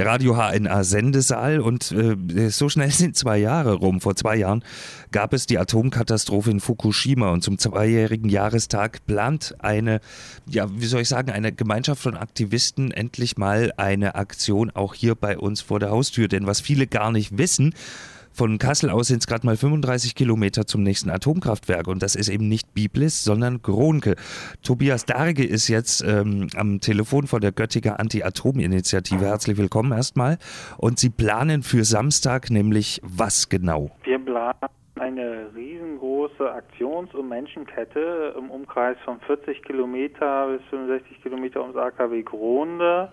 [0.00, 4.00] Radio HNA Sendesaal und äh, so schnell sind zwei Jahre rum.
[4.00, 4.64] Vor zwei Jahren
[5.12, 10.00] gab es die Atomkatastrophe in Fukushima und zum zweijährigen Jahrestag plant eine,
[10.46, 15.14] ja, wie soll ich sagen, eine Gemeinschaft von Aktivisten endlich mal eine Aktion auch hier
[15.14, 16.28] bei uns vor der Haustür.
[16.28, 17.74] Denn was viele gar nicht wissen,
[18.32, 22.28] von Kassel aus sind es gerade mal 35 Kilometer zum nächsten Atomkraftwerk und das ist
[22.28, 24.16] eben nicht Biblis, sondern Gronke.
[24.62, 29.24] Tobias Darge ist jetzt ähm, am Telefon von der Göttinger Anti-Atom-Initiative.
[29.24, 30.38] Herzlich willkommen erstmal.
[30.78, 33.90] Und Sie planen für Samstag nämlich was genau?
[34.04, 34.54] Wir planen
[35.00, 42.22] eine riesengroße Aktions- und Menschenkette im Umkreis von 40 Kilometer bis 65 Kilometer ums AKW
[42.22, 43.10] Gronde.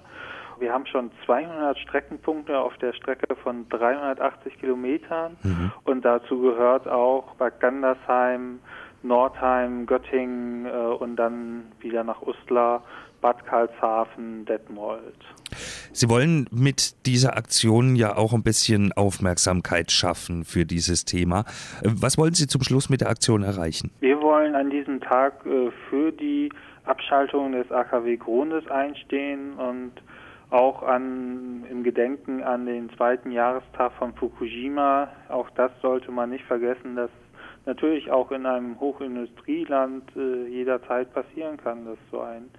[0.59, 5.71] Wir haben schon 200 Streckenpunkte auf der Strecke von 380 Kilometern mhm.
[5.83, 8.59] und dazu gehört auch Bad Gandersheim,
[9.03, 12.83] Nordheim, Göttingen äh, und dann wieder nach Ustlar,
[13.21, 15.15] Bad Karlshafen, Detmold.
[15.91, 21.45] Sie wollen mit dieser Aktion ja auch ein bisschen Aufmerksamkeit schaffen für dieses Thema.
[21.83, 23.91] Was wollen Sie zum Schluss mit der Aktion erreichen?
[23.99, 26.51] Wir wollen an diesem Tag äh, für die
[26.85, 29.93] Abschaltung des AKW Grundes einstehen und
[30.49, 35.09] auch an, im Gedenken an den zweiten Jahrestag von Fukushima.
[35.29, 37.09] Auch das sollte man nicht vergessen, dass
[37.65, 42.49] natürlich auch in einem Hochindustrieland äh, jederzeit passieren kann, dass so ein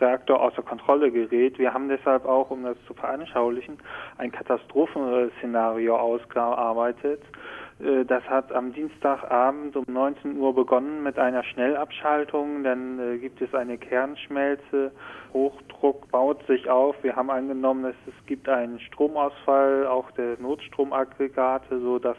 [0.00, 1.58] Reaktor außer Kontrolle gerät.
[1.58, 3.78] Wir haben deshalb auch, um das zu veranschaulichen,
[4.18, 7.22] ein Katastrophenszenario ausgearbeitet,
[8.06, 12.64] das hat am Dienstagabend um 19 Uhr begonnen mit einer Schnellabschaltung.
[12.64, 14.92] Dann äh, gibt es eine Kernschmelze.
[15.34, 16.96] Hochdruck baut sich auf.
[17.02, 22.16] Wir haben angenommen, dass es gibt einen Stromausfall, auch der Notstromaggregate, so dass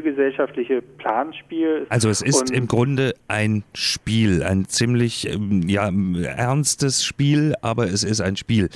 [0.00, 1.86] zivilgesellschaftliche Planspiel.
[1.88, 5.90] Also es ist im Grunde ein Spiel, ein ziemlich ähm, ja,
[6.24, 8.68] ernstes Spiel, aber es ist ein Spiel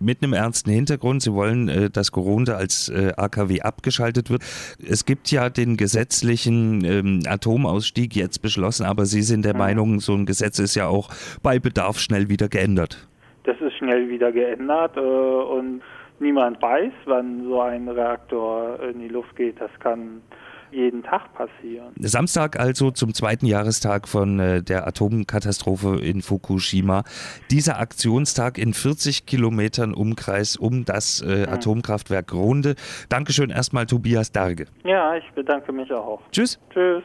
[0.00, 1.22] mit einem ernsten Hintergrund.
[1.22, 4.42] Sie wollen, äh, dass Gronde als äh, AKW abgeschaltet wird.
[4.86, 9.58] Es gibt ja den gesetzlichen ähm, Atomausstieg jetzt beschlossen beschlossen, aber Sie sind der mhm.
[9.58, 11.10] Meinung, so ein Gesetz ist ja auch
[11.42, 13.08] bei Bedarf schnell wieder geändert.
[13.44, 15.80] Das ist schnell wieder geändert äh, und
[16.18, 19.60] niemand weiß, wann so ein Reaktor in die Luft geht.
[19.60, 20.22] Das kann
[20.70, 21.92] jeden Tag passieren.
[21.98, 27.04] Samstag also zum zweiten Jahrestag von äh, der Atomkatastrophe in Fukushima.
[27.50, 31.52] Dieser Aktionstag in 40 Kilometern Umkreis um das äh, mhm.
[31.52, 32.74] Atomkraftwerk Runde.
[33.08, 34.66] Dankeschön erstmal Tobias Darge.
[34.84, 36.20] Ja, ich bedanke mich auch.
[36.30, 36.58] Tschüss.
[36.70, 37.02] Tschüss.